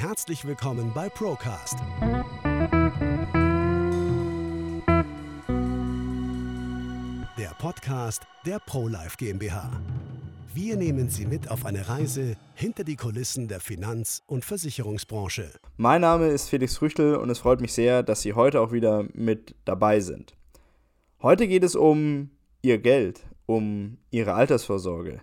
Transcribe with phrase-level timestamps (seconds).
[0.00, 1.76] Herzlich willkommen bei Procast.
[7.36, 9.70] Der Podcast der ProLife GmbH.
[10.54, 15.50] Wir nehmen Sie mit auf eine Reise hinter die Kulissen der Finanz- und Versicherungsbranche.
[15.76, 19.04] Mein Name ist Felix Früchtel und es freut mich sehr, dass Sie heute auch wieder
[19.12, 20.34] mit dabei sind.
[21.20, 22.30] Heute geht es um
[22.62, 25.20] Ihr Geld, um Ihre Altersvorsorge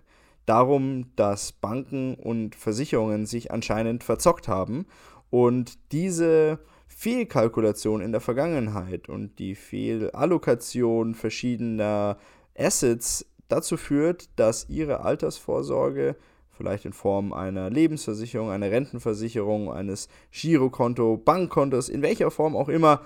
[0.48, 4.88] darum, dass Banken und Versicherungen sich anscheinend verzockt haben
[5.29, 12.18] und diese Fehlkalkulation in der Vergangenheit und die Fehlallokation verschiedener
[12.57, 16.15] Assets dazu führt, dass ihre Altersvorsorge
[16.50, 23.02] vielleicht in Form einer Lebensversicherung, einer Rentenversicherung, eines Girokonto, Bankkontos, in welcher Form auch immer,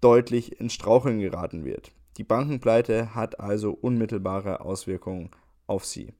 [0.00, 1.92] deutlich ins Straucheln geraten wird.
[2.16, 5.30] Die Bankenpleite hat also unmittelbare Auswirkungen
[5.66, 6.12] auf sie.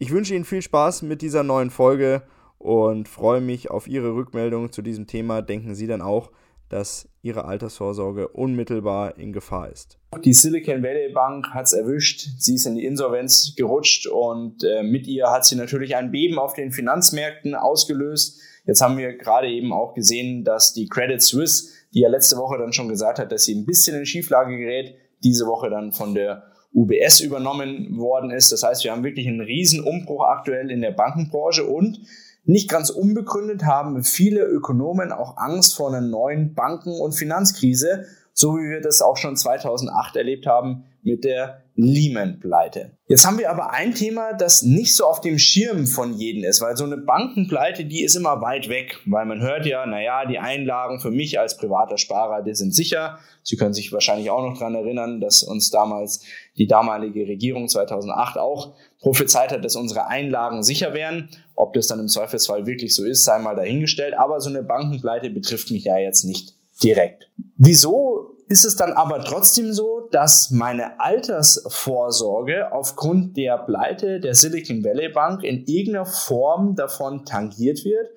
[0.00, 2.22] Ich wünsche Ihnen viel Spaß mit dieser neuen Folge
[2.58, 5.42] und freue mich auf Ihre Rückmeldung zu diesem Thema.
[5.42, 6.30] Denken Sie dann auch,
[6.68, 9.98] dass Ihre Altersvorsorge unmittelbar in Gefahr ist?
[10.24, 12.28] Die Silicon Valley Bank hat es erwischt.
[12.38, 16.38] Sie ist in die Insolvenz gerutscht und äh, mit ihr hat sie natürlich ein Beben
[16.38, 18.40] auf den Finanzmärkten ausgelöst.
[18.66, 22.56] Jetzt haben wir gerade eben auch gesehen, dass die Credit Suisse, die ja letzte Woche
[22.56, 26.14] dann schon gesagt hat, dass sie ein bisschen in Schieflage gerät, diese Woche dann von
[26.14, 28.52] der UBS übernommen worden ist.
[28.52, 32.00] Das heißt, wir haben wirklich einen riesen Umbruch aktuell in der Bankenbranche und
[32.44, 38.06] nicht ganz unbegründet haben viele Ökonomen auch Angst vor einer neuen Banken- und Finanzkrise,
[38.38, 42.92] so wie wir das auch schon 2008 erlebt haben mit der Lehman-Pleite.
[43.08, 46.60] Jetzt haben wir aber ein Thema, das nicht so auf dem Schirm von jedem ist,
[46.60, 50.38] weil so eine Bankenpleite, die ist immer weit weg, weil man hört ja, naja, die
[50.38, 53.18] Einlagen für mich als privater Sparer, die sind sicher.
[53.42, 56.24] Sie können sich wahrscheinlich auch noch dran erinnern, dass uns damals
[56.58, 61.28] die damalige Regierung 2008 auch prophezeit hat, dass unsere Einlagen sicher wären.
[61.56, 64.14] Ob das dann im Zweifelsfall wirklich so ist, sei mal dahingestellt.
[64.16, 67.30] Aber so eine Bankenpleite betrifft mich ja jetzt nicht direkt.
[67.56, 74.82] Wieso ist es dann aber trotzdem so, dass meine Altersvorsorge aufgrund der Pleite der Silicon
[74.82, 78.08] Valley Bank in irgendeiner Form davon tangiert wird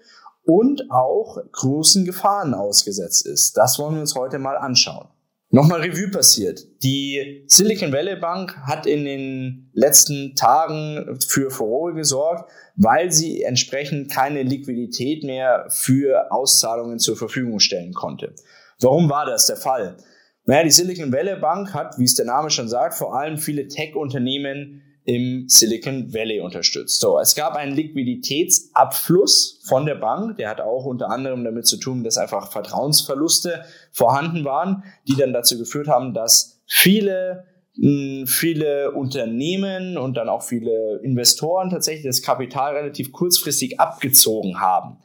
[0.43, 3.57] und auch großen Gefahren ausgesetzt ist.
[3.57, 5.07] Das wollen wir uns heute mal anschauen.
[5.53, 6.65] Nochmal Revue passiert.
[6.81, 14.09] Die Silicon Valley Bank hat in den letzten Tagen für Furore gesorgt, weil sie entsprechend
[14.09, 18.33] keine Liquidität mehr für Auszahlungen zur Verfügung stellen konnte.
[18.79, 19.97] Warum war das der Fall?
[20.45, 23.67] Naja, die Silicon Valley Bank hat, wie es der Name schon sagt, vor allem viele
[23.67, 26.99] Tech-Unternehmen im Silicon Valley unterstützt.
[26.99, 31.77] So, es gab einen Liquiditätsabfluss von der Bank, der hat auch unter anderem damit zu
[31.77, 38.91] tun, dass einfach Vertrauensverluste vorhanden waren, die dann dazu geführt haben, dass viele hm, viele
[38.91, 44.97] Unternehmen und dann auch viele Investoren tatsächlich das Kapital relativ kurzfristig abgezogen haben.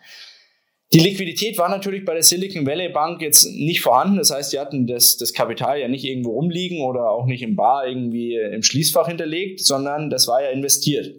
[0.92, 4.18] Die Liquidität war natürlich bei der Silicon Valley Bank jetzt nicht vorhanden.
[4.18, 7.56] Das heißt, die hatten das, das Kapital ja nicht irgendwo rumliegen oder auch nicht im
[7.56, 11.12] Bar irgendwie im Schließfach hinterlegt, sondern das war ja investiert.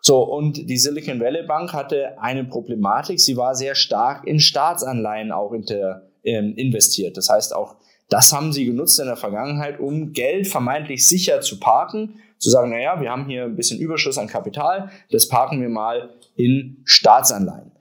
[0.00, 3.20] So, und die Silicon Valley Bank hatte eine Problematik.
[3.20, 7.16] Sie war sehr stark in Staatsanleihen auch inter, ähm, investiert.
[7.16, 7.76] Das heißt, auch
[8.08, 12.20] das haben sie genutzt in der Vergangenheit, um Geld vermeintlich sicher zu parken.
[12.38, 16.10] Zu sagen, naja, wir haben hier ein bisschen Überschuss an Kapital, das parken wir mal
[16.34, 17.71] in Staatsanleihen.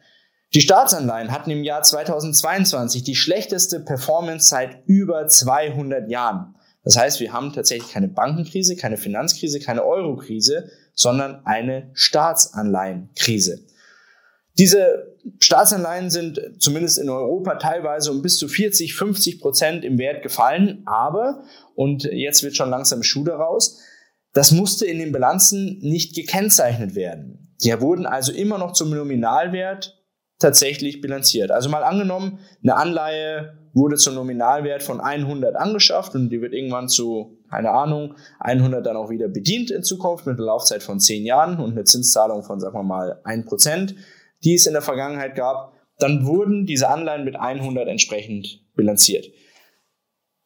[0.53, 6.55] Die Staatsanleihen hatten im Jahr 2022 die schlechteste Performance seit über 200 Jahren.
[6.83, 13.65] Das heißt, wir haben tatsächlich keine Bankenkrise, keine Finanzkrise, keine Eurokrise, sondern eine Staatsanleihenkrise.
[14.57, 20.21] Diese Staatsanleihen sind zumindest in Europa teilweise um bis zu 40, 50 Prozent im Wert
[20.21, 21.43] gefallen, aber,
[21.75, 23.79] und jetzt wird schon langsam Schuh daraus,
[24.33, 27.55] das musste in den Bilanzen nicht gekennzeichnet werden.
[27.63, 30.00] Die wurden also immer noch zum Nominalwert
[30.41, 31.51] tatsächlich bilanziert.
[31.51, 36.89] Also mal angenommen, eine Anleihe wurde zum Nominalwert von 100 angeschafft und die wird irgendwann
[36.89, 41.25] zu, keine Ahnung, 100 dann auch wieder bedient in Zukunft mit einer Laufzeit von 10
[41.25, 43.95] Jahren und einer Zinszahlung von, sagen wir mal, 1%,
[44.43, 49.27] die es in der Vergangenheit gab, dann wurden diese Anleihen mit 100 entsprechend bilanziert.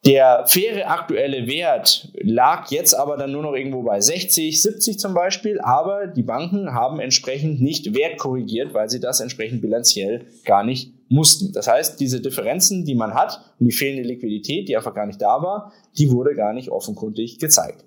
[0.06, 5.14] Der faire aktuelle Wert lag jetzt aber dann nur noch irgendwo bei 60, 70 zum
[5.14, 10.94] Beispiel, aber die Banken haben entsprechend nicht wertkorrigiert, weil sie das entsprechend bilanziell gar nicht
[11.08, 11.52] mussten.
[11.52, 15.20] Das heißt, diese Differenzen, die man hat und die fehlende Liquidität, die einfach gar nicht
[15.20, 17.84] da war, die wurde gar nicht offenkundig gezeigt.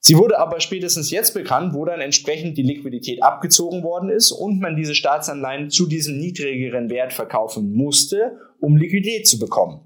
[0.00, 4.60] Sie wurde aber spätestens jetzt bekannt, wo dann entsprechend die Liquidität abgezogen worden ist und
[4.60, 9.80] man diese Staatsanleihen zu diesem niedrigeren Wert verkaufen musste, um Liquidität zu bekommen.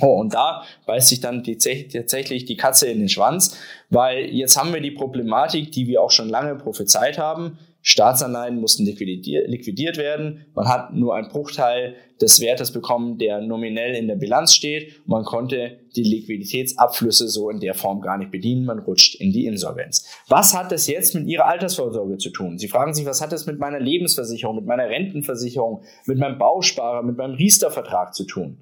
[0.00, 3.58] Oh, und da beißt sich dann die, tatsächlich die Katze in den Schwanz,
[3.90, 7.58] weil jetzt haben wir die Problematik, die wir auch schon lange prophezeit haben.
[7.82, 10.44] Staatsanleihen mussten liquidiert werden.
[10.54, 15.00] Man hat nur einen Bruchteil des Wertes bekommen, der nominell in der Bilanz steht.
[15.06, 18.66] Man konnte die Liquiditätsabflüsse so in der Form gar nicht bedienen.
[18.66, 20.06] Man rutscht in die Insolvenz.
[20.28, 22.58] Was hat das jetzt mit Ihrer Altersvorsorge zu tun?
[22.58, 27.02] Sie fragen sich, was hat das mit meiner Lebensversicherung, mit meiner Rentenversicherung, mit meinem Bausparer,
[27.02, 28.58] mit meinem Riester-Vertrag zu tun?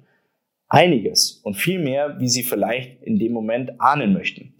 [0.69, 4.55] Einiges und viel mehr, wie Sie vielleicht in dem Moment ahnen möchten.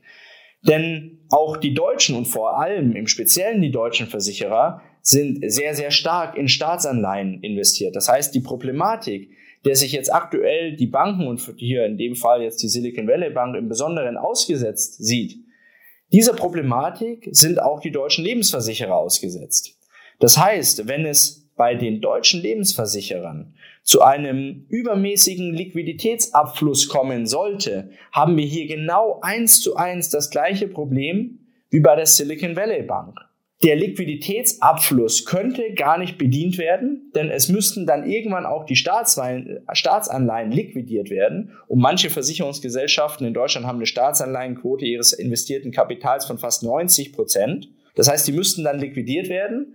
[0.61, 5.91] Denn auch die Deutschen und vor allem im Speziellen die deutschen Versicherer sind sehr, sehr
[5.91, 7.95] stark in Staatsanleihen investiert.
[7.95, 9.29] Das heißt, die Problematik,
[9.65, 13.29] der sich jetzt aktuell die Banken und hier in dem Fall jetzt die Silicon Valley
[13.29, 15.37] Bank im Besonderen ausgesetzt sieht,
[16.13, 19.77] dieser Problematik sind auch die deutschen Lebensversicherer ausgesetzt.
[20.19, 28.37] Das heißt, wenn es bei den deutschen Lebensversicherern zu einem übermäßigen Liquiditätsabfluss kommen sollte, haben
[28.37, 31.39] wir hier genau eins zu eins das gleiche Problem
[31.69, 33.17] wie bei der Silicon Valley Bank.
[33.63, 40.51] Der Liquiditätsabfluss könnte gar nicht bedient werden, denn es müssten dann irgendwann auch die Staatsanleihen
[40.51, 41.53] liquidiert werden.
[41.67, 47.69] Und manche Versicherungsgesellschaften in Deutschland haben eine Staatsanleihenquote ihres investierten Kapitals von fast 90 Prozent.
[47.95, 49.73] Das heißt, die müssten dann liquidiert werden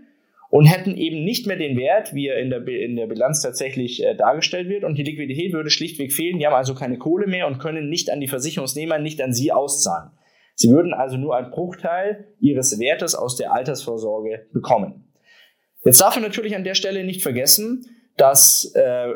[0.53, 4.05] und hätten eben nicht mehr den Wert, wie er in der, in der Bilanz tatsächlich
[4.05, 4.85] äh, dargestellt wird.
[4.85, 6.39] Und die Liquidität würde schlichtweg fehlen.
[6.39, 9.51] Die haben also keine Kohle mehr und können nicht an die Versicherungsnehmer, nicht an sie
[9.51, 10.11] auszahlen.
[10.55, 15.11] Sie würden also nur einen Bruchteil ihres Wertes aus der Altersvorsorge bekommen.
[15.85, 17.87] Jetzt darf man natürlich an der Stelle nicht vergessen,
[18.19, 19.09] das äh,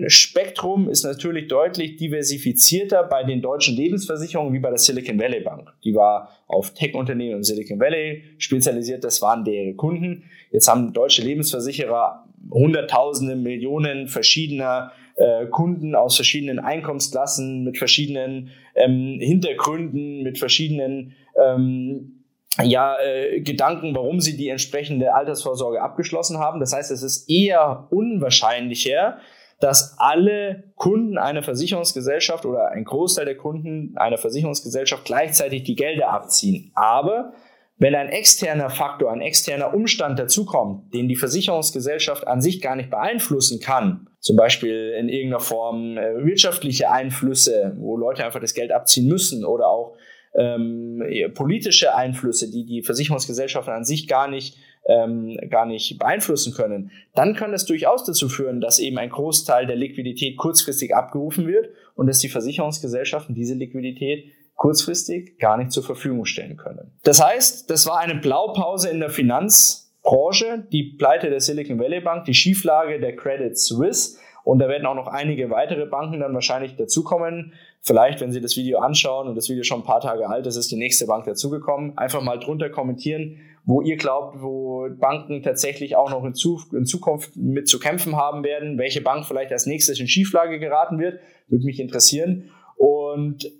[0.00, 5.72] Kundenspektrum ist natürlich deutlich diversifizierter bei den deutschen Lebensversicherungen wie bei der Silicon Valley Bank.
[5.84, 10.24] Die war auf Tech-Unternehmen und Silicon Valley spezialisiert, das waren deren Kunden.
[10.50, 19.18] Jetzt haben deutsche Lebensversicherer Hunderttausende, Millionen verschiedener äh, Kunden aus verschiedenen Einkommensklassen, mit verschiedenen ähm,
[19.20, 22.24] Hintergründen, mit verschiedenen ähm,
[22.62, 26.58] ja, äh, Gedanken, warum sie die entsprechende Altersvorsorge abgeschlossen haben.
[26.58, 29.18] Das heißt, es ist eher unwahrscheinlicher,
[29.60, 36.10] dass alle Kunden einer Versicherungsgesellschaft oder ein Großteil der Kunden einer Versicherungsgesellschaft gleichzeitig die Gelder
[36.10, 36.72] abziehen.
[36.74, 37.32] Aber
[37.76, 42.90] wenn ein externer Faktor, ein externer Umstand dazukommt, den die Versicherungsgesellschaft an sich gar nicht
[42.90, 48.72] beeinflussen kann, zum Beispiel in irgendeiner Form äh, wirtschaftliche Einflüsse, wo Leute einfach das Geld
[48.72, 49.96] abziehen müssen oder auch
[50.34, 51.02] ähm,
[51.34, 54.56] politische Einflüsse, die die Versicherungsgesellschaften an sich gar nicht,
[54.90, 59.66] ähm, gar nicht beeinflussen können, dann kann das durchaus dazu führen, dass eben ein Großteil
[59.66, 64.24] der Liquidität kurzfristig abgerufen wird und dass die Versicherungsgesellschaften diese Liquidität
[64.56, 66.90] kurzfristig gar nicht zur Verfügung stellen können.
[67.04, 72.24] Das heißt, das war eine Blaupause in der Finanzbranche, die Pleite der Silicon Valley Bank,
[72.24, 76.74] die Schieflage der Credit Suisse und da werden auch noch einige weitere Banken dann wahrscheinlich
[76.76, 77.52] dazukommen.
[77.82, 80.56] Vielleicht, wenn Sie das Video anschauen und das Video schon ein paar Tage alt ist,
[80.56, 81.96] ist die nächste Bank dazugekommen.
[81.96, 87.68] Einfach mal drunter kommentieren, wo ihr glaubt, wo Banken tatsächlich auch noch in, Zukunft mit
[87.68, 91.80] zu kämpfen haben werden, welche Bank vielleicht als nächstes in Schieflage geraten wird, würde mich
[91.80, 92.50] interessieren.
[92.76, 93.50] Und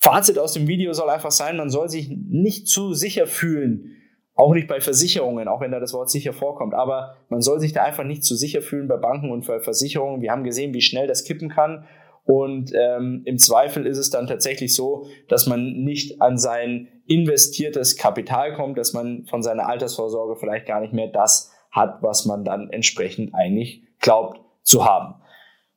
[0.00, 3.96] Fazit aus dem Video soll einfach sein, man soll sich nicht zu sicher fühlen,
[4.34, 6.74] auch nicht bei Versicherungen, auch wenn da das Wort sicher vorkommt.
[6.74, 10.22] Aber man soll sich da einfach nicht zu sicher fühlen bei Banken und bei Versicherungen.
[10.22, 11.84] Wir haben gesehen, wie schnell das kippen kann.
[12.30, 17.96] Und ähm, im Zweifel ist es dann tatsächlich so, dass man nicht an sein investiertes
[17.96, 22.44] Kapital kommt, dass man von seiner Altersvorsorge vielleicht gar nicht mehr das hat, was man
[22.44, 25.14] dann entsprechend eigentlich glaubt zu haben.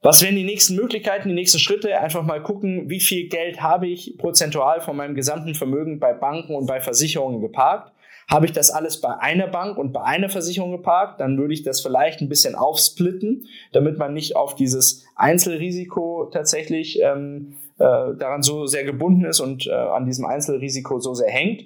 [0.01, 1.97] Was wären die nächsten Möglichkeiten, die nächsten Schritte?
[1.97, 6.53] Einfach mal gucken, wie viel Geld habe ich prozentual von meinem gesamten Vermögen bei Banken
[6.53, 7.93] und bei Versicherungen geparkt
[8.29, 11.63] habe ich das alles bei einer Bank und bei einer Versicherung geparkt, dann würde ich
[11.63, 18.41] das vielleicht ein bisschen aufsplitten, damit man nicht auf dieses Einzelrisiko tatsächlich ähm, äh, daran
[18.41, 21.63] so sehr gebunden ist und äh, an diesem Einzelrisiko so sehr hängt.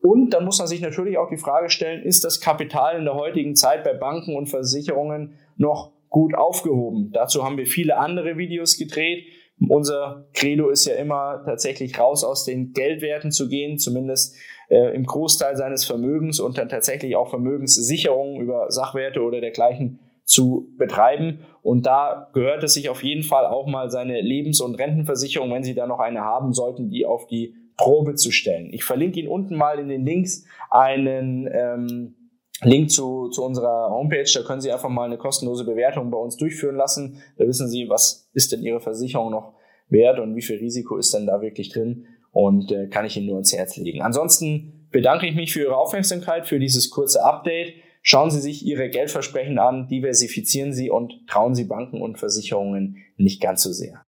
[0.00, 3.14] Und dann muss man sich natürlich auch die Frage stellen, ist das Kapital in der
[3.14, 7.10] heutigen Zeit bei Banken und Versicherungen noch gut aufgehoben?
[7.12, 9.24] Dazu haben wir viele andere Videos gedreht.
[9.68, 14.36] Unser Credo ist ja immer tatsächlich raus aus den Geldwerten zu gehen, zumindest
[14.68, 20.68] äh, im Großteil seines Vermögens und dann tatsächlich auch Vermögenssicherungen über Sachwerte oder dergleichen zu
[20.76, 21.40] betreiben.
[21.62, 25.64] Und da gehört es sich auf jeden Fall auch mal seine Lebens- und Rentenversicherung, wenn
[25.64, 28.68] Sie da noch eine haben sollten, die auf die Probe zu stellen.
[28.72, 32.14] Ich verlinke Ihnen unten mal in den Links einen ähm,
[32.62, 34.30] Link zu, zu unserer Homepage.
[34.34, 37.22] Da können Sie einfach mal eine kostenlose Bewertung bei uns durchführen lassen.
[37.38, 39.54] Da wissen Sie, was ist denn Ihre Versicherung noch
[39.88, 43.26] wert und wie viel Risiko ist denn da wirklich drin und äh, kann ich Ihnen
[43.26, 44.02] nur ans Herz legen.
[44.02, 47.74] Ansonsten bedanke ich mich für Ihre Aufmerksamkeit, für dieses kurze Update.
[48.02, 53.40] Schauen Sie sich Ihre Geldversprechen an, diversifizieren Sie und trauen Sie Banken und Versicherungen nicht
[53.40, 54.02] ganz so sehr.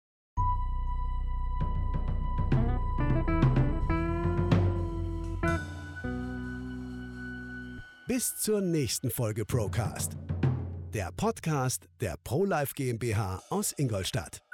[8.08, 10.14] Bis zur nächsten Folge Procast.
[10.94, 14.47] Der Podcast der ProLife GmbH aus Ingolstadt.